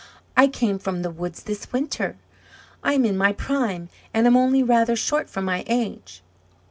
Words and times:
"I 0.35 0.47
came 0.47 0.79
from 0.79 1.03
the 1.03 1.11
woods 1.11 1.43
this 1.43 1.71
winter; 1.71 2.15
I 2.83 2.93
am 2.95 3.05
in 3.05 3.15
my 3.15 3.33
prime, 3.33 3.89
and 4.15 4.25
am 4.25 4.35
only 4.35 4.63
rather 4.63 4.95
short 4.95 5.29
for 5.29 5.43
my 5.43 5.63
age." 5.67 6.23